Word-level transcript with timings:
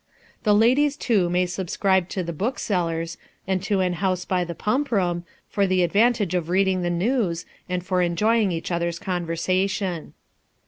The 0.41 0.55
ladies, 0.55 0.97
too, 0.97 1.29
may 1.29 1.45
subscribe 1.45 2.09
to 2.09 2.23
the 2.23 2.33
booksellers, 2.33 3.17
and 3.45 3.61
to 3.61 3.81
an 3.81 3.93
house 4.01 4.25
by 4.25 4.43
the 4.43 4.55
pump 4.55 4.91
room, 4.91 5.25
for 5.47 5.67
the 5.67 5.83
advantage 5.83 6.33
of 6.33 6.49
reading 6.49 6.81
the 6.81 6.89
news, 6.89 7.45
and 7.69 7.85
for 7.85 8.01
enjoying 8.01 8.51
each 8.51 8.71
other's 8.71 8.97
conversation. 8.97 10.13